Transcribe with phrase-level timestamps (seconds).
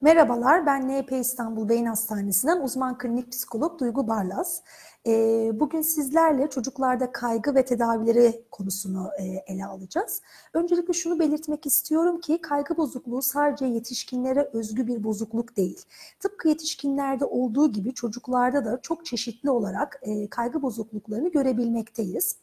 [0.00, 4.62] Merhabalar, ben NP İstanbul Beyin Hastanesi'nden uzman klinik psikolog Duygu Barlas.
[5.06, 10.22] Ee, bugün sizlerle çocuklarda kaygı ve tedavileri konusunu e, ele alacağız.
[10.54, 15.82] Öncelikle şunu belirtmek istiyorum ki kaygı bozukluğu sadece yetişkinlere özgü bir bozukluk değil.
[16.20, 22.36] Tıpkı yetişkinlerde olduğu gibi çocuklarda da çok çeşitli olarak e, kaygı bozukluklarını görebilmekteyiz.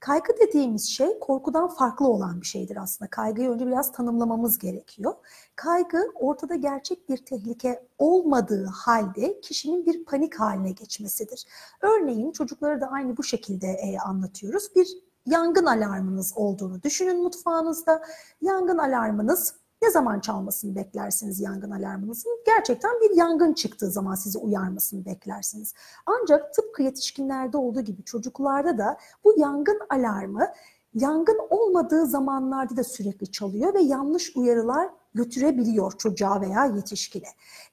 [0.00, 3.10] Kaygı dediğimiz şey korkudan farklı olan bir şeydir aslında.
[3.10, 5.14] Kaygıyı önce biraz tanımlamamız gerekiyor.
[5.56, 11.44] Kaygı ortada gerçek bir tehlike olmadığı halde kişinin bir panik haline geçmesidir.
[11.80, 14.74] Örneğin çocukları da aynı bu şekilde e, anlatıyoruz.
[14.76, 14.88] Bir
[15.26, 18.02] yangın alarmınız olduğunu düşünün mutfağınızda.
[18.40, 19.54] Yangın alarmınız
[19.86, 22.32] ne zaman çalmasını beklersiniz yangın alarmınızın?
[22.46, 25.74] Gerçekten bir yangın çıktığı zaman sizi uyarmasını beklersiniz.
[26.06, 30.46] Ancak tıpkı yetişkinlerde olduğu gibi çocuklarda da bu yangın alarmı
[30.94, 37.28] yangın olmadığı zamanlarda da sürekli çalıyor ve yanlış uyarılar götürebiliyor çocuğa veya yetişkine.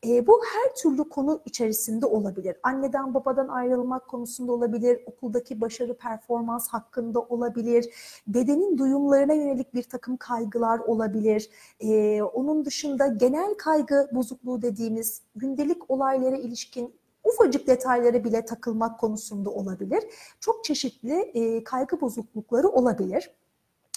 [0.07, 2.55] E, bu her türlü konu içerisinde olabilir.
[2.63, 7.89] Anneden babadan ayrılmak konusunda olabilir, okuldaki başarı performans hakkında olabilir,
[8.27, 11.49] bedenin duyumlarına yönelik bir takım kaygılar olabilir.
[11.79, 19.49] E, onun dışında genel kaygı bozukluğu dediğimiz gündelik olaylara ilişkin ufacık detaylara bile takılmak konusunda
[19.49, 20.03] olabilir.
[20.39, 23.29] Çok çeşitli e, kaygı bozuklukları olabilir.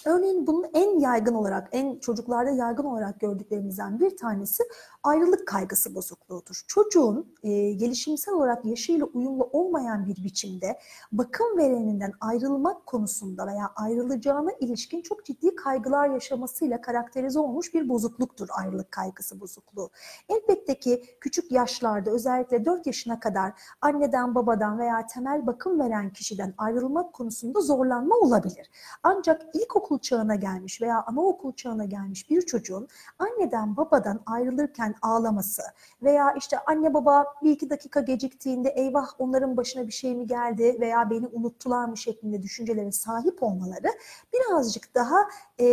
[0.05, 4.63] Örneğin bunun en yaygın olarak, en çocuklarda yaygın olarak gördüklerimizden bir tanesi
[5.07, 6.63] ayrılık kaygısı bozukluğudur.
[6.67, 10.79] Çocuğun e, gelişimsel olarak yaşıyla uyumlu olmayan bir biçimde
[11.11, 18.47] bakım vereninden ayrılmak konusunda veya ayrılacağına ilişkin çok ciddi kaygılar yaşamasıyla karakterize olmuş bir bozukluktur
[18.51, 19.89] ayrılık kaygısı bozukluğu.
[20.29, 26.53] Elbette ki küçük yaşlarda özellikle 4 yaşına kadar anneden babadan veya temel bakım veren kişiden
[26.57, 28.71] ayrılmak konusunda zorlanma olabilir.
[29.03, 32.87] Ancak ilkokul çağına gelmiş veya anaokul çağına gelmiş bir çocuğun
[33.19, 35.61] anneden babadan ayrılırken ağlaması
[36.03, 40.77] veya işte anne baba bir iki dakika geciktiğinde eyvah onların başına bir şey mi geldi
[40.79, 43.87] veya beni unuttular mı şeklinde düşüncelere sahip olmaları
[44.33, 45.17] birazcık daha
[45.59, 45.65] e,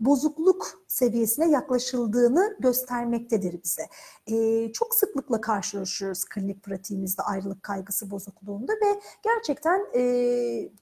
[0.00, 3.82] bozukluk seviyesine yaklaşıldığını göstermektedir bize.
[4.26, 10.02] Ee, çok sıklıkla karşılaşıyoruz klinik pratiğimizde ayrılık kaygısı bozukluğunda ve gerçekten e,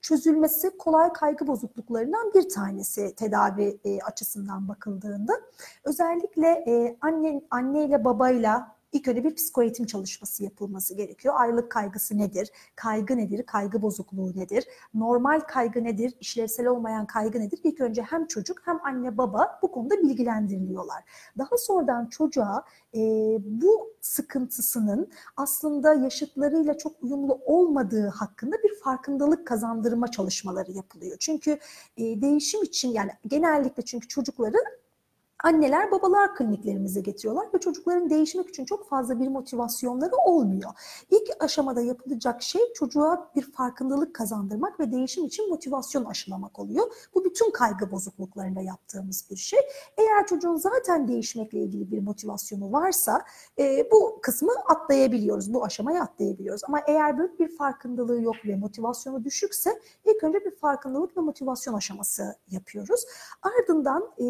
[0.02, 5.32] çözülmesi kolay kaygı bozukluklarından bir tanesi tedavi e, açısından bakıldığında.
[5.84, 11.34] Özellikle e, anne, anneyle babayla ilk önce bir psikoeğitim çalışması yapılması gerekiyor.
[11.38, 12.50] Ayrılık kaygısı nedir?
[12.76, 13.46] Kaygı nedir?
[13.46, 14.64] Kaygı bozukluğu nedir?
[14.94, 16.14] Normal kaygı nedir?
[16.20, 17.60] İşlevsel olmayan kaygı nedir?
[17.64, 21.04] İlk önce hem çocuk hem anne baba bu konuda bilgilendiriliyorlar.
[21.38, 22.64] Daha sonradan çocuğa
[22.94, 23.00] e,
[23.44, 31.16] bu sıkıntısının aslında yaşıtlarıyla çok uyumlu olmadığı hakkında bir farkındalık kazandırma çalışmaları yapılıyor.
[31.20, 31.58] Çünkü
[31.96, 34.56] e, değişim için yani genellikle çünkü çocukları
[35.42, 40.70] anneler babalar kliniklerimize getiriyorlar ve çocukların değişmek için çok fazla bir motivasyonları olmuyor.
[41.10, 46.86] İlk aşamada yapılacak şey çocuğa bir farkındalık kazandırmak ve değişim için motivasyon aşılamak oluyor.
[47.14, 49.58] Bu bütün kaygı bozukluklarında yaptığımız bir şey.
[49.96, 53.24] Eğer çocuğun zaten değişmekle ilgili bir motivasyonu varsa
[53.58, 56.62] e, bu kısmı atlayabiliyoruz, bu aşamayı atlayabiliyoruz.
[56.68, 61.74] Ama eğer böyle bir farkındalığı yok ve motivasyonu düşükse ilk önce bir farkındalık ve motivasyon
[61.74, 63.04] aşaması yapıyoruz.
[63.42, 64.24] Ardından e,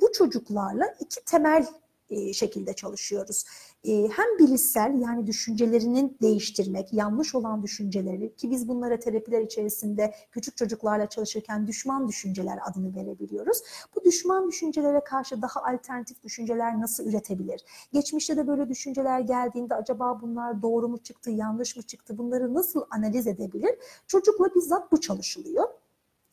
[0.00, 1.66] bu çocuk çocuklarla iki temel
[2.10, 3.44] e, şekilde çalışıyoruz.
[3.84, 10.56] E, hem bilişsel yani düşüncelerinin değiştirmek, yanlış olan düşünceleri ki biz bunlara terapiler içerisinde küçük
[10.56, 13.58] çocuklarla çalışırken düşman düşünceler adını verebiliyoruz.
[13.96, 17.64] Bu düşman düşüncelere karşı daha alternatif düşünceler nasıl üretebilir?
[17.92, 22.18] Geçmişte de böyle düşünceler geldiğinde acaba bunlar doğru mu çıktı, yanlış mı çıktı?
[22.18, 23.74] Bunları nasıl analiz edebilir?
[24.06, 25.68] Çocukla bizzat bu çalışılıyor.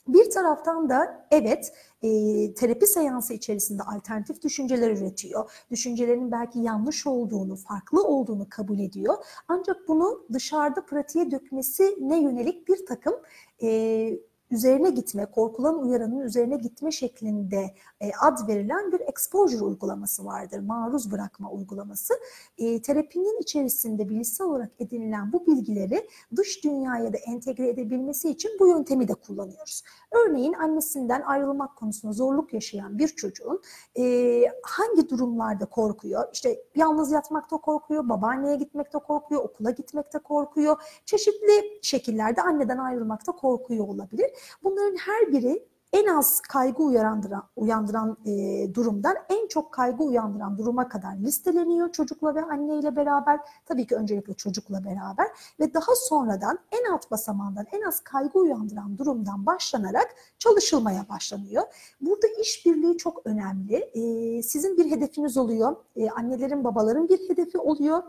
[0.07, 2.09] Bir taraftan da evet e,
[2.53, 5.51] terapi seansı içerisinde alternatif düşünceler üretiyor.
[5.71, 9.15] Düşüncelerinin belki yanlış olduğunu, farklı olduğunu kabul ediyor.
[9.47, 13.13] Ancak bunu dışarıda pratiğe dökmesi ne yönelik bir takım
[13.63, 14.19] e,
[14.51, 20.59] üzerine gitme, korkulan uyaranın üzerine gitme şeklinde e, ad verilen bir exposure uygulaması vardır.
[20.59, 22.13] Maruz bırakma uygulaması.
[22.57, 28.67] E, terapinin içerisinde bilişsel olarak edinilen bu bilgileri dış dünyaya da entegre edebilmesi için bu
[28.67, 29.83] yöntemi de kullanıyoruz.
[30.11, 33.61] Örneğin annesinden ayrılmak konusunda zorluk yaşayan bir çocuğun
[33.97, 34.03] e,
[34.63, 36.23] hangi durumlarda korkuyor?
[36.33, 40.81] İşte yalnız yatmakta korkuyor, babaanneye gitmekte korkuyor, okula gitmekte korkuyor.
[41.05, 44.31] Çeşitli şekillerde anneden ayrılmakta korkuyor olabilir.
[44.63, 50.89] Bunların her biri en az kaygı uyandıran, uyandıran e, durumdan en çok kaygı uyandıran duruma
[50.89, 53.39] kadar listeleniyor çocukla ve anneyle beraber.
[53.65, 55.27] Tabii ki öncelikle çocukla beraber
[55.59, 61.63] ve daha sonradan en alt basamağından en az kaygı uyandıran durumdan başlanarak çalışılmaya başlanıyor.
[62.01, 63.75] Burada işbirliği çok önemli.
[63.75, 65.75] E, sizin bir hedefiniz oluyor.
[65.95, 68.03] E, annelerin, babaların bir hedefi oluyor.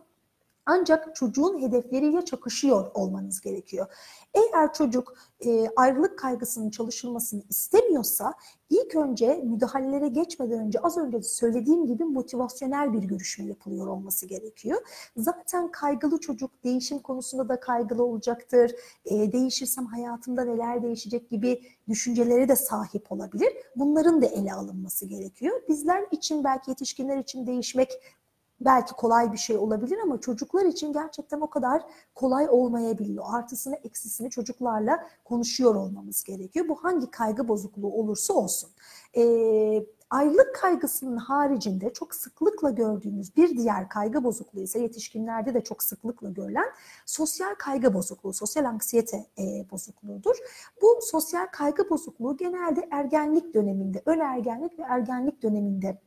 [0.67, 3.87] Ancak çocuğun hedefleriyle çakışıyor olmanız gerekiyor.
[4.35, 8.35] Eğer çocuk e, ayrılık kaygısının çalışılmasını istemiyorsa
[8.71, 14.81] ilk önce müdahalelere geçmeden önce az önce söylediğim gibi motivasyonel bir görüşme yapılıyor olması gerekiyor.
[15.17, 18.75] Zaten kaygılı çocuk değişim konusunda da kaygılı olacaktır.
[19.05, 23.53] E, değişirsem hayatımda neler değişecek gibi düşüncelere de sahip olabilir.
[23.77, 25.63] Bunların da ele alınması gerekiyor.
[25.69, 27.91] Bizler için belki yetişkinler için değişmek
[28.65, 31.83] belki kolay bir şey olabilir ama çocuklar için gerçekten o kadar
[32.15, 33.25] kolay olmayabiliyor.
[33.29, 36.69] Artısını eksisini çocuklarla konuşuyor olmamız gerekiyor.
[36.69, 38.71] Bu hangi kaygı bozukluğu olursa olsun.
[39.17, 45.83] Ee, ayrılık kaygısının haricinde çok sıklıkla gördüğümüz bir diğer kaygı bozukluğu ise yetişkinlerde de çok
[45.83, 46.69] sıklıkla görülen
[47.07, 50.37] sosyal kaygı bozukluğu, sosyal anksiyete e, bozukluğudur.
[50.83, 55.99] Bu sosyal kaygı bozukluğu genelde ergenlik döneminde, ön ergenlik ve ergenlik döneminde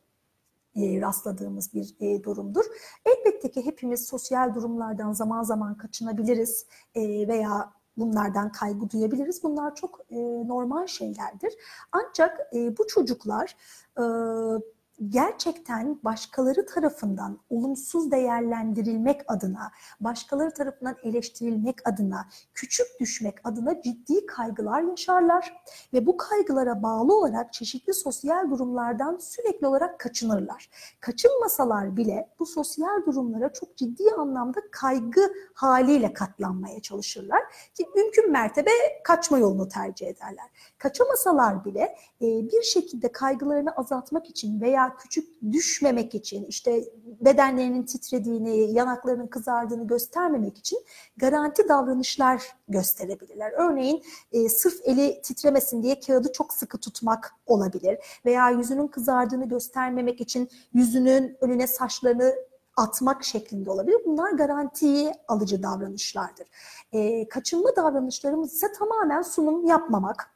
[0.76, 2.66] rastladığımız bir e, durumdur.
[3.06, 9.44] Elbette ki hepimiz sosyal durumlardan zaman zaman kaçınabiliriz e, veya bunlardan kaygı duyabiliriz.
[9.44, 10.12] Bunlar çok
[10.46, 11.54] normal şeylerdir.
[11.92, 13.56] Ancak bu çocuklar
[15.10, 24.82] gerçekten başkaları tarafından olumsuz değerlendirilmek adına, başkaları tarafından eleştirilmek adına, küçük düşmek adına ciddi kaygılar
[24.82, 25.54] yaşarlar
[25.94, 30.70] ve bu kaygılara bağlı olarak çeşitli sosyal durumlardan sürekli olarak kaçınırlar.
[31.00, 37.42] Kaçınmasalar bile bu sosyal durumlara çok ciddi anlamda kaygı haliyle katlanmaya çalışırlar
[37.74, 38.72] ki mümkün mertebe
[39.04, 40.75] kaçma yolunu tercih ederler.
[40.86, 46.84] Kaçamasalar bile bir şekilde kaygılarını azaltmak için veya küçük düşmemek için, işte
[47.22, 50.80] bedenlerinin titrediğini, yanaklarının kızardığını göstermemek için
[51.18, 53.52] garanti davranışlar gösterebilirler.
[53.52, 60.22] Örneğin e, sırf eli titremesin diye kağıdı çok sıkı tutmak olabilir veya yüzünün kızardığını göstermemek
[60.22, 62.36] için yüzünün önüne saçlarını
[62.78, 63.98] atmak şeklinde olabilir.
[64.06, 66.48] Bunlar garantiyi alıcı davranışlardır.
[66.94, 70.35] E, kaçınma davranışlarımız ise tamamen sunum yapmamak,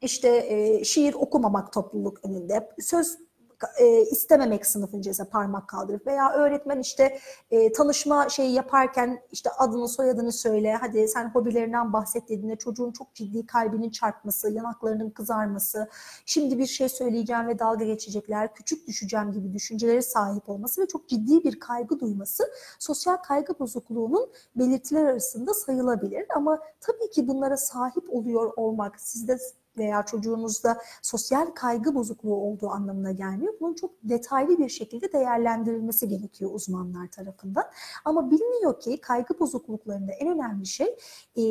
[0.00, 3.18] işte e, şiir okumamak topluluk önünde, söz
[3.78, 7.18] e, istememek sınıfın ceza parmak kaldırıp veya öğretmen işte
[7.50, 13.14] e, tanışma şeyi yaparken işte adını soyadını söyle hadi sen hobilerinden bahset dediğinde çocuğun çok
[13.14, 15.88] ciddi kalbinin çarpması, yanaklarının kızarması,
[16.26, 21.08] şimdi bir şey söyleyeceğim ve dalga geçecekler, küçük düşeceğim gibi düşüncelere sahip olması ve çok
[21.08, 22.44] ciddi bir kaygı duyması
[22.78, 26.26] sosyal kaygı bozukluğunun belirtiler arasında sayılabilir.
[26.36, 29.38] Ama tabii ki bunlara sahip oluyor olmak sizde
[29.78, 33.54] veya çocuğunuzda sosyal kaygı bozukluğu olduğu anlamına gelmiyor.
[33.60, 37.64] Bunun çok detaylı bir şekilde değerlendirilmesi gerekiyor uzmanlar tarafından.
[38.04, 40.96] Ama biliniyor ki kaygı bozukluklarında en önemli şey
[41.36, 41.42] e,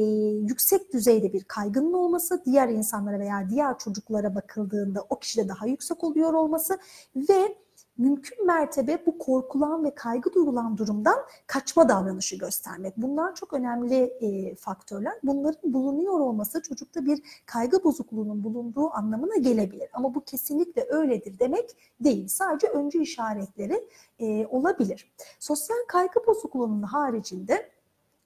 [0.49, 6.03] yüksek düzeyde bir kaygının olması, diğer insanlara veya diğer çocuklara bakıldığında o kişide daha yüksek
[6.03, 6.77] oluyor olması
[7.15, 7.55] ve
[7.97, 12.97] mümkün mertebe bu korkulan ve kaygı duyulan durumdan kaçma davranışı göstermek.
[12.97, 15.13] Bunlar çok önemli e, faktörler.
[15.23, 19.89] Bunların bulunuyor olması çocukta bir kaygı bozukluğunun bulunduğu anlamına gelebilir.
[19.93, 21.69] Ama bu kesinlikle öyledir demek
[21.99, 22.27] değil.
[22.27, 23.87] Sadece öncü işaretleri
[24.19, 25.13] e, olabilir.
[25.39, 27.69] Sosyal kaygı bozukluğunun haricinde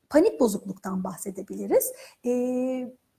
[0.09, 1.93] panik bozukluktan bahsedebiliriz.
[2.25, 2.31] E,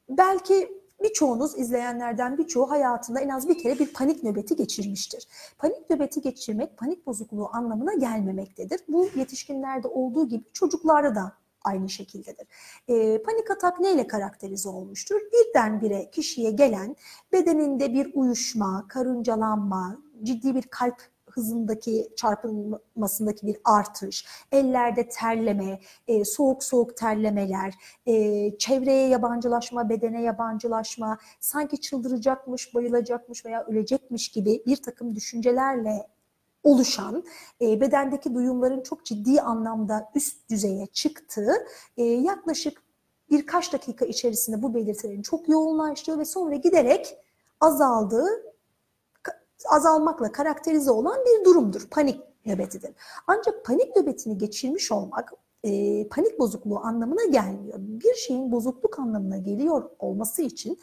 [0.09, 5.29] belki birçoğunuz izleyenlerden birçoğu hayatında en az bir kere bir panik nöbeti geçirmiştir.
[5.59, 8.81] Panik nöbeti geçirmek panik bozukluğu anlamına gelmemektedir.
[8.89, 11.33] Bu yetişkinlerde olduğu gibi çocuklarda da
[11.65, 12.47] aynı şekildedir.
[12.89, 15.21] E, panik atak neyle karakterize olmuştur?
[15.33, 16.97] Birdenbire kişiye gelen
[17.33, 26.65] bedeninde bir uyuşma, karıncalanma, ciddi bir kalp hızındaki çarpılmasındaki bir artış, ellerde terleme, e, soğuk
[26.65, 27.75] soğuk terlemeler,
[28.07, 36.07] e, çevreye yabancılaşma, bedene yabancılaşma, sanki çıldıracakmış, bayılacakmış veya ölecekmiş gibi bir takım düşüncelerle
[36.63, 37.25] oluşan,
[37.61, 41.53] e, bedendeki duyumların çok ciddi anlamda üst düzeye çıktığı
[41.97, 42.83] e, yaklaşık
[43.31, 47.17] birkaç dakika içerisinde bu belirtilerin çok yoğunlaştığı ve sonra giderek
[47.61, 48.50] azaldığı
[49.69, 51.89] azalmakla karakterize olan bir durumdur.
[51.91, 52.91] Panik nöbetidir.
[53.27, 55.33] Ancak panik nöbetini geçirmiş olmak
[55.65, 57.79] e, panik bozukluğu anlamına gelmiyor.
[57.79, 60.79] Bir şeyin bozukluk anlamına geliyor olması için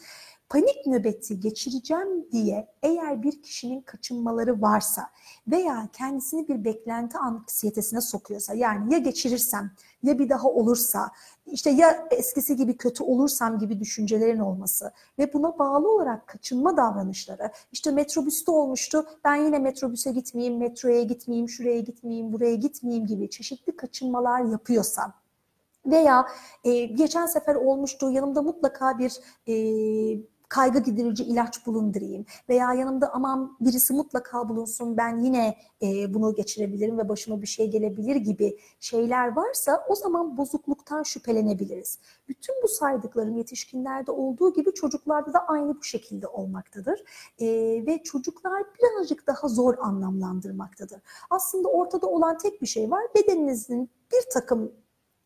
[0.48, 5.02] panik nöbeti geçireceğim diye eğer bir kişinin kaçınmaları varsa
[5.48, 9.70] veya kendisini bir beklenti anksiyetesine sokuyorsa yani ya geçirirsem
[10.02, 11.10] ya bir daha olursa
[11.52, 17.50] işte ya eskisi gibi kötü olursam gibi düşüncelerin olması ve buna bağlı olarak kaçınma davranışları.
[17.72, 23.76] İşte metrobüste olmuştu ben yine metrobüse gitmeyeyim metroya gitmeyeyim şuraya gitmeyeyim buraya gitmeyeyim gibi çeşitli
[23.76, 25.12] kaçınmalar yapıyorsam.
[25.86, 26.26] Veya
[26.64, 29.12] e, geçen sefer olmuştu yanımda mutlaka bir
[29.48, 29.54] e,
[30.48, 36.98] kaygı giderici ilaç bulundurayım veya yanımda aman birisi mutlaka bulunsun ben yine e, bunu geçirebilirim
[36.98, 41.98] ve başıma bir şey gelebilir gibi şeyler varsa o zaman bozukluktan şüphelenebiliriz.
[42.28, 47.04] Bütün bu saydıklarım yetişkinlerde olduğu gibi çocuklarda da aynı bu şekilde olmaktadır.
[47.38, 47.46] E,
[47.86, 51.00] ve çocuklar birazcık daha zor anlamlandırmaktadır.
[51.30, 53.04] Aslında ortada olan tek bir şey var.
[53.14, 54.72] Bedeninizin bir takım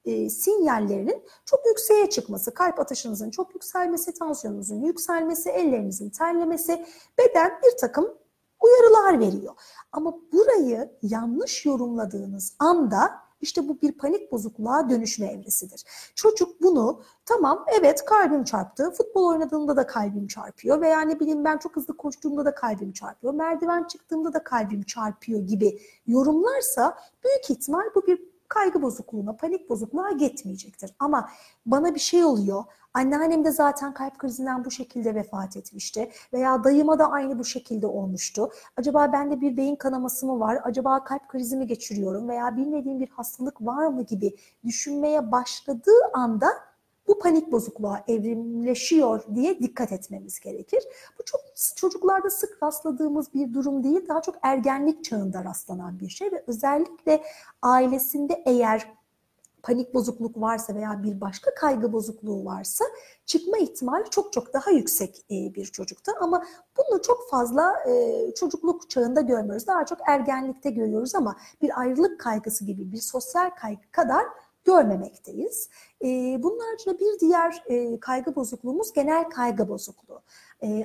[0.04, 6.86] e, sinyallerinin çok yükseğe çıkması, kalp atışınızın çok yükselmesi, tansiyonunuzun yükselmesi, ellerinizin terlemesi,
[7.18, 8.14] beden bir takım
[8.60, 9.54] uyarılar veriyor.
[9.92, 15.84] Ama burayı yanlış yorumladığınız anda işte bu bir panik bozukluğa dönüşme evresidir.
[16.14, 21.58] Çocuk bunu tamam evet kalbim çarptı, futbol oynadığımda da kalbim çarpıyor veya ne bileyim ben
[21.58, 27.84] çok hızlı koştuğumda da kalbim çarpıyor, merdiven çıktığımda da kalbim çarpıyor gibi yorumlarsa büyük ihtimal
[27.94, 30.90] bu bir kaygı bozukluğuna, panik bozukluğa gitmeyecektir.
[30.98, 31.28] Ama
[31.66, 36.98] bana bir şey oluyor, anneannem de zaten kalp krizinden bu şekilde vefat etmişti veya dayıma
[36.98, 38.50] da aynı bu şekilde olmuştu.
[38.76, 43.08] Acaba bende bir beyin kanaması mı var, acaba kalp krizi mi geçiriyorum veya bilmediğim bir
[43.08, 46.48] hastalık var mı gibi düşünmeye başladığı anda
[47.12, 50.82] bu panik bozukluğa evrimleşiyor diye dikkat etmemiz gerekir.
[51.18, 51.40] Bu çok
[51.76, 57.22] çocuklarda sık rastladığımız bir durum değil, daha çok ergenlik çağında rastlanan bir şey ve özellikle
[57.62, 58.92] ailesinde eğer
[59.62, 62.84] panik bozukluk varsa veya bir başka kaygı bozukluğu varsa
[63.26, 66.12] çıkma ihtimali çok çok daha yüksek e, bir çocukta.
[66.20, 66.44] Ama
[66.78, 69.66] bunu çok fazla e, çocukluk çağında görmüyoruz.
[69.66, 74.24] Daha çok ergenlikte görüyoruz ama bir ayrılık kaygısı gibi bir sosyal kaygı kadar
[74.64, 75.68] görmemekteyiz.
[76.38, 77.64] Bunun haricinde bir diğer
[78.00, 80.22] kaygı bozukluğumuz genel kaygı bozukluğu.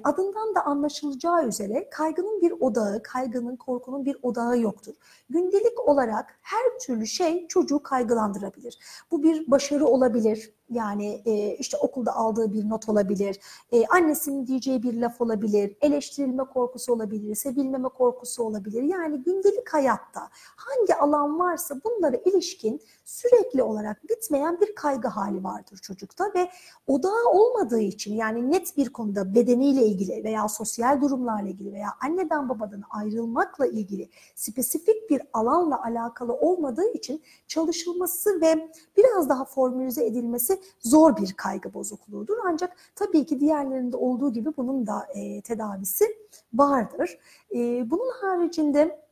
[0.03, 4.93] Adından da anlaşılacağı üzere kaygının bir odağı, kaygının, korkunun bir odağı yoktur.
[5.29, 8.79] Gündelik olarak her türlü şey çocuğu kaygılandırabilir.
[9.11, 13.39] Bu bir başarı olabilir, yani e, işte okulda aldığı bir not olabilir,
[13.71, 18.83] e, annesinin diyeceği bir laf olabilir, eleştirilme korkusu olabilir, sevilmeme korkusu olabilir.
[18.83, 25.77] Yani gündelik hayatta hangi alan varsa bunlara ilişkin sürekli olarak bitmeyen bir kaygı hali vardır
[25.77, 26.49] çocukta ve
[26.87, 32.49] odağı olmadığı için yani net bir konuda bedeniyle ilgili veya sosyal durumlarla ilgili veya anneden
[32.49, 40.56] babadan ayrılmakla ilgili spesifik bir alanla alakalı olmadığı için çalışılması ve biraz daha formülize edilmesi
[40.79, 42.37] zor bir kaygı bozukluğudur.
[42.45, 46.05] Ancak tabii ki diğerlerinde olduğu gibi bunun da e, tedavisi
[46.53, 47.17] vardır.
[47.55, 49.07] E, bunun haricinde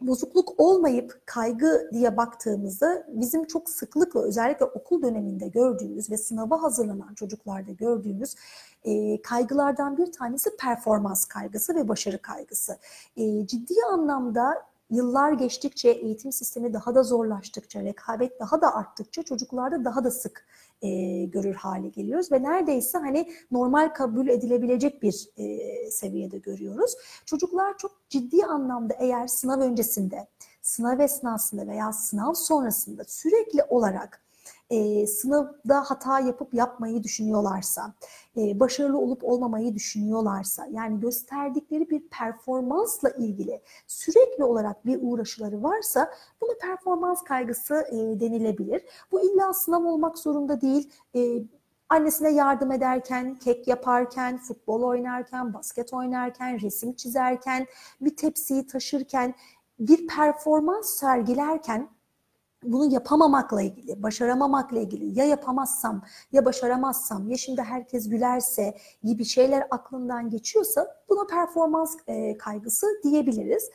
[0.00, 7.14] bozukluk olmayıp kaygı diye baktığımızda bizim çok sıklıkla özellikle okul döneminde gördüğümüz ve sınava hazırlanan
[7.14, 8.34] çocuklarda gördüğümüz
[8.84, 12.78] e, kaygılardan bir tanesi performans kaygısı ve başarı kaygısı.
[13.16, 19.84] E, ciddi anlamda yıllar geçtikçe eğitim sistemi daha da zorlaştıkça, rekabet daha da arttıkça çocuklarda
[19.84, 20.46] daha da sık
[20.82, 26.94] e, görür hale geliyoruz ve neredeyse hani normal kabul edilebilecek bir e, seviyede görüyoruz.
[27.24, 30.28] Çocuklar çok ciddi anlamda eğer sınav öncesinde,
[30.62, 34.22] sınav esnasında veya sınav sonrasında sürekli olarak
[34.70, 37.94] e, sınavda hata yapıp yapmayı düşünüyorlarsa,
[38.36, 46.10] e, başarılı olup olmamayı düşünüyorlarsa, yani gösterdikleri bir performansla ilgili sürekli olarak bir uğraşıları varsa
[46.40, 48.82] buna performans kaygısı e, denilebilir.
[49.12, 50.90] Bu illa sınav olmak zorunda değil.
[51.16, 51.42] E,
[51.88, 57.66] annesine yardım ederken, kek yaparken, futbol oynarken, basket oynarken, resim çizerken,
[58.00, 59.34] bir tepsiyi taşırken,
[59.78, 61.88] bir performans sergilerken
[62.64, 66.02] bunu yapamamakla ilgili, başaramamakla ilgili ya yapamazsam
[66.32, 73.70] ya başaramazsam ya şimdi herkes gülerse gibi şeyler aklından geçiyorsa buna performans e, kaygısı diyebiliriz.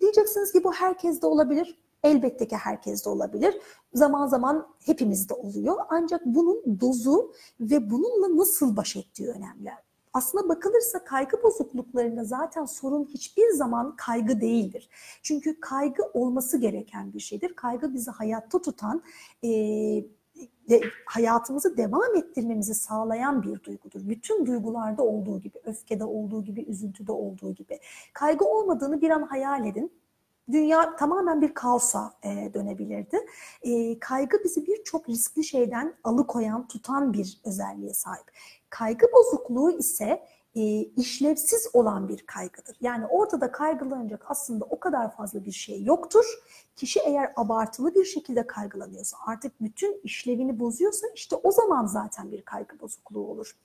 [0.00, 1.78] Diyeceksiniz ki bu herkeste olabilir.
[2.02, 3.60] Elbette ki herkeste olabilir.
[3.94, 5.76] Zaman zaman hepimizde oluyor.
[5.88, 9.70] Ancak bunun dozu ve bununla nasıl baş ettiği önemli.
[10.12, 14.88] Aslına bakılırsa kaygı bozukluklarında zaten sorun hiçbir zaman kaygı değildir.
[15.22, 17.56] Çünkü kaygı olması gereken bir şeydir.
[17.56, 19.02] Kaygı bizi hayatta tutan,
[19.44, 19.48] e,
[20.70, 24.08] de, hayatımızı devam ettirmemizi sağlayan bir duygudur.
[24.08, 27.80] Bütün duygularda olduğu gibi, öfkede olduğu gibi, üzüntüde olduğu gibi.
[28.12, 29.92] Kaygı olmadığını bir an hayal edin
[30.52, 33.18] dünya tamamen bir kaosa e, dönebilirdi.
[33.62, 38.30] E, kaygı bizi birçok riskli şeyden alıkoyan, tutan bir özelliğe sahip.
[38.70, 40.22] Kaygı bozukluğu ise
[40.54, 42.76] e, işlevsiz olan bir kaygıdır.
[42.80, 46.24] Yani ortada kaygılanacak aslında o kadar fazla bir şey yoktur.
[46.76, 52.42] Kişi eğer abartılı bir şekilde kaygılanıyorsa, artık bütün işlevini bozuyorsa işte o zaman zaten bir
[52.42, 53.56] kaygı bozukluğu olur.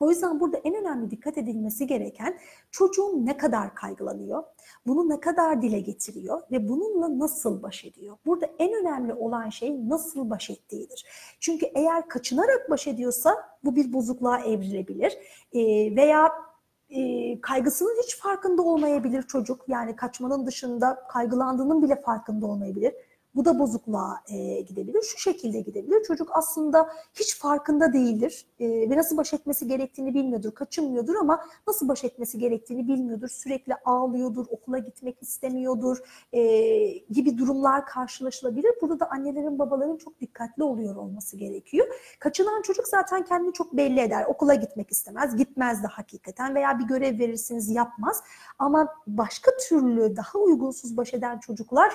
[0.00, 2.38] O yüzden burada en önemli dikkat edilmesi gereken
[2.70, 4.44] çocuğum ne kadar kaygılanıyor,
[4.86, 8.16] bunu ne kadar dile getiriyor ve bununla nasıl baş ediyor.
[8.26, 11.06] Burada en önemli olan şey nasıl baş ettiğidir.
[11.40, 15.18] Çünkü eğer kaçınarak baş ediyorsa bu bir bozukluğa evrilebilir
[15.52, 15.60] e,
[15.96, 16.32] veya
[16.90, 19.64] e, kaygısının hiç farkında olmayabilir çocuk.
[19.68, 22.94] Yani kaçmanın dışında kaygılandığının bile farkında olmayabilir
[23.34, 25.02] bu da bozukluğa e, gidebilir.
[25.02, 26.02] Şu şekilde gidebilir.
[26.02, 31.88] Çocuk aslında hiç farkında değildir e, ve nasıl baş etmesi gerektiğini bilmiyordur, kaçınmıyordur ama nasıl
[31.88, 33.28] baş etmesi gerektiğini bilmiyordur.
[33.28, 35.98] Sürekli ağlıyordur, okula gitmek istemiyordur
[36.32, 36.40] e,
[37.10, 38.72] gibi durumlar karşılaşılabilir.
[38.82, 41.86] Burada da annelerin, babaların çok dikkatli oluyor olması gerekiyor.
[42.18, 44.24] Kaçınan çocuk zaten kendini çok belli eder.
[44.24, 48.22] Okula gitmek istemez, gitmez de hakikaten veya bir görev verirsiniz yapmaz.
[48.58, 51.92] Ama başka türlü daha uygunsuz baş eden çocuklar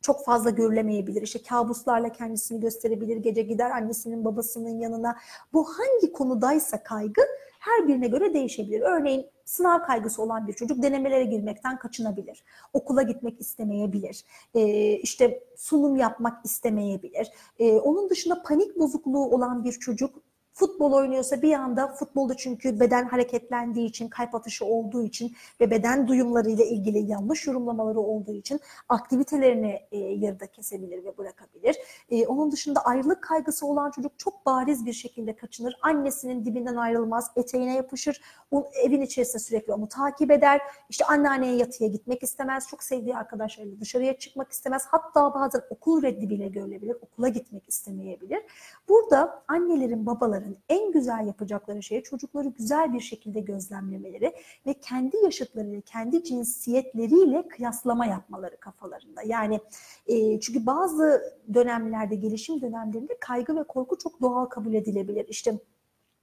[0.00, 1.22] çok fazla görülemeyebilir.
[1.22, 5.16] İşte kabuslarla kendisini gösterebilir, gece gider annesinin babasının yanına.
[5.52, 7.22] Bu hangi konudaysa kaygı
[7.58, 8.80] her birine göre değişebilir.
[8.80, 12.44] Örneğin sınav kaygısı olan bir çocuk denemelere girmekten kaçınabilir.
[12.72, 14.24] Okula gitmek istemeyebilir.
[14.54, 17.28] Ee, işte sunum yapmak istemeyebilir.
[17.58, 20.22] Ee, onun dışında panik bozukluğu olan bir çocuk
[20.58, 26.08] Futbol oynuyorsa bir anda futbolda çünkü beden hareketlendiği için, kalp atışı olduğu için ve beden
[26.08, 31.76] duyumlarıyla ilgili yanlış yorumlamaları olduğu için aktivitelerini e, yarıda kesebilir ve bırakabilir.
[32.10, 35.76] E, onun dışında ayrılık kaygısı olan çocuk çok bariz bir şekilde kaçınır.
[35.82, 38.20] Annesinin dibinden ayrılmaz, eteğine yapışır.
[38.50, 40.60] O, evin içerisinde sürekli onu takip eder.
[40.88, 42.68] İşte anneanneye yatıya gitmek istemez.
[42.68, 44.86] Çok sevdiği arkadaşlarıyla dışarıya çıkmak istemez.
[44.88, 46.96] Hatta bazen okul reddi bile görülebilir.
[47.02, 48.42] Okula gitmek istemeyebilir.
[48.88, 54.32] Burada annelerin, babaların onların en güzel yapacakları şey çocukları güzel bir şekilde gözlemlemeleri
[54.66, 59.22] ve kendi yaşıtlarıyla, kendi cinsiyetleriyle kıyaslama yapmaları kafalarında.
[59.22, 59.60] Yani
[60.06, 61.22] e, çünkü bazı
[61.54, 65.26] dönemlerde, gelişim dönemlerinde kaygı ve korku çok doğal kabul edilebilir.
[65.28, 65.58] İşte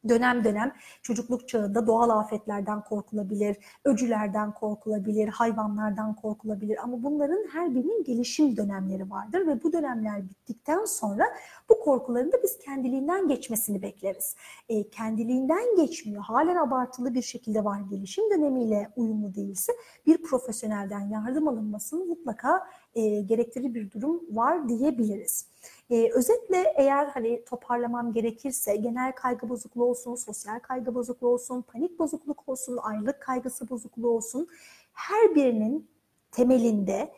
[0.09, 0.71] dönem dönem
[1.01, 9.09] çocukluk çağında doğal afetlerden korkulabilir, öcülerden korkulabilir, hayvanlardan korkulabilir ama bunların her birinin gelişim dönemleri
[9.09, 11.23] vardır ve bu dönemler bittikten sonra
[11.69, 14.35] bu korkuların da biz kendiliğinden geçmesini bekleriz.
[14.69, 19.73] E, kendiliğinden geçmiyor, halen abartılı bir şekilde var gelişim dönemiyle uyumlu değilse
[20.05, 25.54] bir profesyonelden yardım alınmasını mutlaka e, gerektirir bir durum var diyebiliriz.
[25.89, 31.99] E, özetle eğer hani toparlamam gerekirse genel kaygı bozukluğu olsun, sosyal kaygı bozukluğu olsun, panik
[31.99, 34.47] bozukluk olsun, ayrılık kaygısı bozukluğu olsun
[34.93, 35.87] her birinin
[36.31, 37.13] temelinde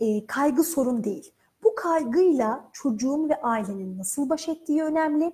[0.00, 1.32] e, kaygı sorun değil.
[1.64, 5.32] Bu kaygıyla çocuğun ve ailenin nasıl baş ettiği önemli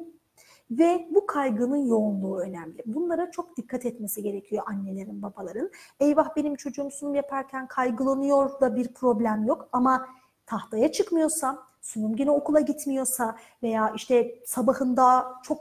[0.71, 2.83] ve bu kaygının yoğunluğu önemli.
[2.87, 5.71] Bunlara çok dikkat etmesi gerekiyor annelerin, babaların.
[6.01, 10.09] Eyvah benim çocuğum sunum yaparken kaygılanıyor da bir problem yok ama
[10.47, 15.59] tahtaya çıkmıyorsa, sunum günü okula gitmiyorsa veya işte sabahında çok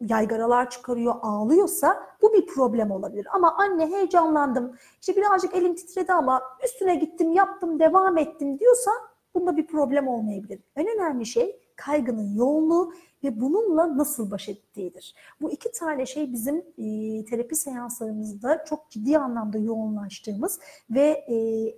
[0.00, 3.26] yaygaralar çıkarıyor, ağlıyorsa bu bir problem olabilir.
[3.32, 8.90] Ama anne heyecanlandım, işte birazcık elim titredi ama üstüne gittim, yaptım, devam ettim diyorsa
[9.34, 10.60] bunda bir problem olmayabilir.
[10.76, 12.92] En önemli şey kaygının yoğunluğu
[13.24, 15.14] ve bununla nasıl baş ettiğidir.
[15.40, 21.34] Bu iki tane şey bizim e, terapi seanslarımızda çok ciddi anlamda yoğunlaştığımız ve e,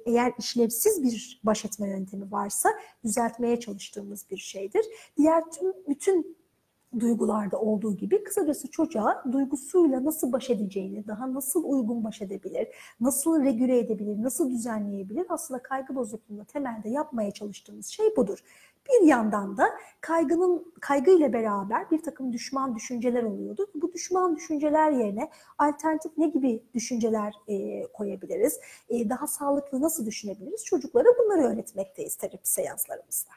[0.07, 2.68] eğer işlevsiz bir baş etme yöntemi varsa
[3.04, 4.85] düzeltmeye çalıştığımız bir şeydir.
[5.16, 6.37] Diğer tüm bütün
[7.00, 12.68] duygularda olduğu gibi kısacası çocuğa duygusuyla nasıl baş edeceğini, daha nasıl uygun baş edebilir,
[13.00, 18.38] nasıl regüle edebilir, nasıl düzenleyebilir aslında kaygı bozukluğunda temelde yapmaya çalıştığımız şey budur.
[18.88, 19.64] Bir yandan da
[20.00, 23.66] kaygının kaygı ile beraber bir takım düşman düşünceler oluyordu.
[23.74, 28.60] Bu düşman düşünceler yerine alternatif ne gibi düşünceler e, koyabiliriz?
[28.88, 30.64] E, daha sağlıklı nasıl düşünebiliriz?
[30.64, 33.30] Çocuklara bunları öğretmekteyiz terapi seanslarımızda.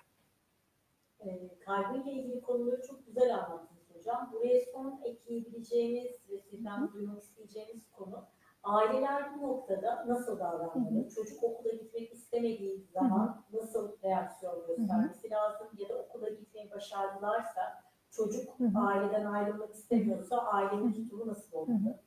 [1.20, 4.30] E, kaygı ile ilgili konuları çok güzel anlattınız hocam.
[4.34, 8.26] Buraya son ekleyebileceğimiz ve sizden duymak isteyeceğimiz konu
[8.68, 11.10] aileler bu noktada nasıl davranmalı?
[11.16, 13.62] Çocuk okula gitmek istemediği zaman Hı-hı.
[13.64, 15.32] nasıl reaksiyon göstermesi Hı-hı.
[15.32, 15.68] lazım?
[15.78, 18.88] Ya da okula gitmeyi başardılarsa çocuk Hı-hı.
[18.88, 22.00] aileden ayrılmak istemiyorsa ailenin tutumu nasıl olmalı?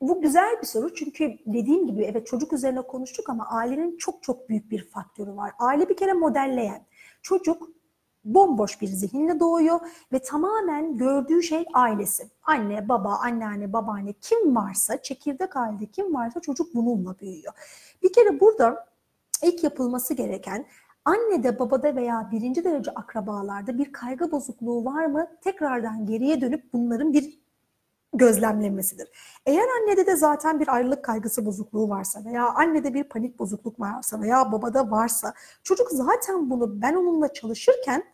[0.00, 4.48] Bu güzel bir soru çünkü dediğim gibi evet çocuk üzerine konuştuk ama ailenin çok çok
[4.48, 5.52] büyük bir faktörü var.
[5.58, 6.86] Aile bir kere modelleyen.
[7.22, 7.68] Çocuk
[8.34, 9.80] bomboş bir zihinle doğuyor
[10.12, 12.28] ve tamamen gördüğü şey ailesi.
[12.42, 17.52] Anne, baba, anneanne, babaanne kim varsa, çekirdek ailede kim varsa çocuk bununla büyüyor.
[18.02, 18.86] Bir kere burada
[19.42, 20.66] ilk yapılması gereken
[21.04, 25.26] annede, babada veya birinci derece akrabalarda bir kaygı bozukluğu var mı?
[25.40, 27.38] Tekrardan geriye dönüp bunların bir
[28.14, 29.08] gözlemlemesidir.
[29.46, 34.20] Eğer annede de zaten bir ayrılık kaygısı bozukluğu varsa veya annede bir panik bozukluk varsa
[34.20, 38.04] veya babada varsa çocuk zaten bunu ben onunla çalışırken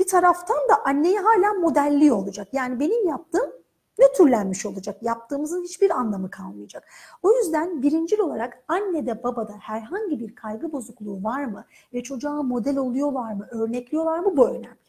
[0.00, 2.48] bir taraftan da anneyi hala modelliyor olacak.
[2.52, 3.50] Yani benim yaptığım
[3.98, 5.02] nötrlenmiş olacak.
[5.02, 6.88] Yaptığımızın hiçbir anlamı kalmayacak.
[7.22, 12.76] O yüzden birincil olarak annede babada herhangi bir kaygı bozukluğu var mı ve çocuğa model
[12.76, 14.80] oluyorlar mı, örnekliyorlar mı bu önemli.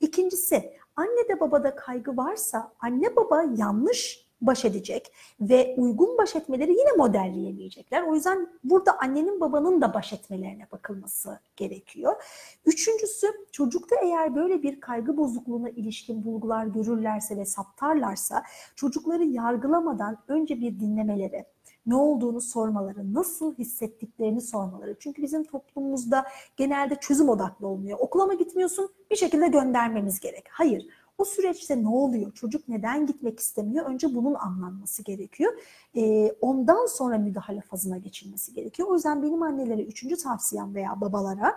[0.00, 6.92] İkincisi annede babada kaygı varsa anne baba yanlış baş edecek ve uygun baş etmeleri yine
[6.96, 8.02] modelleyemeyecekler.
[8.02, 12.22] O yüzden burada annenin babanın da baş etmelerine bakılması gerekiyor.
[12.66, 18.42] Üçüncüsü çocukta eğer böyle bir kaygı bozukluğuna ilişkin bulgular görürlerse ve saptarlarsa
[18.76, 21.44] çocukları yargılamadan önce bir dinlemeleri,
[21.86, 24.96] ne olduğunu sormaları, nasıl hissettiklerini sormaları.
[25.00, 26.24] Çünkü bizim toplumumuzda
[26.56, 27.98] genelde çözüm odaklı olmuyor.
[28.00, 28.90] Okula mı gitmiyorsun?
[29.10, 30.44] Bir şekilde göndermemiz gerek.
[30.50, 30.86] Hayır.
[31.22, 32.32] O süreçte ne oluyor?
[32.32, 33.86] Çocuk neden gitmek istemiyor?
[33.86, 35.52] Önce bunun anlanması gerekiyor.
[35.96, 38.88] Ee, ondan sonra müdahale fazına geçilmesi gerekiyor.
[38.88, 41.54] O yüzden benim annelere üçüncü tavsiyem veya babalara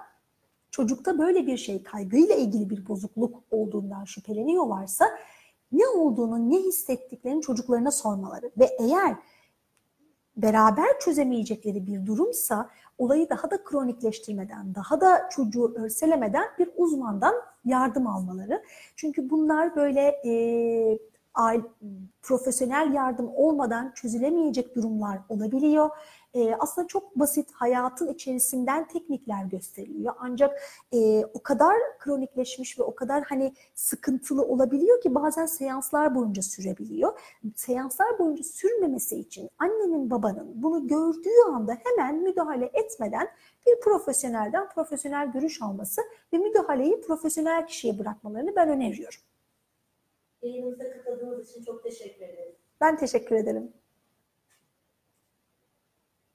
[0.71, 5.06] çocukta böyle bir şey kaygıyla ilgili bir bozukluk olduğundan şüpheleniyorlarsa
[5.71, 9.15] ne olduğunu, ne hissettiklerini çocuklarına sormaları ve eğer
[10.38, 18.08] beraber çözemeyecekleri bir durumsa olayı daha da kronikleştirmeden, daha da çocuğu örselemeden bir uzmandan yardım
[18.08, 18.63] almaları.
[18.95, 20.32] Çünkü bunlar böyle e,
[22.21, 25.89] profesyonel yardım olmadan çözülemeyecek durumlar olabiliyor.
[26.36, 30.13] E, aslında çok basit hayatın içerisinden teknikler gösteriliyor.
[30.19, 30.62] Ancak
[30.93, 37.19] e, o kadar kronikleşmiş ve o kadar hani sıkıntılı olabiliyor ki bazen seanslar boyunca sürebiliyor.
[37.56, 43.28] Seanslar boyunca sürmemesi için annenin babanın bunu gördüğü anda hemen müdahale etmeden
[43.67, 46.02] bir profesyonelden profesyonel görüş alması
[46.34, 49.19] ve müdahaleyi profesyonel kişiye bırakmalarını ben öneriyorum.
[50.41, 52.56] Yayınımıza katıldığınız için çok teşekkür ederim.
[52.82, 53.74] Ben teşekkür ederim.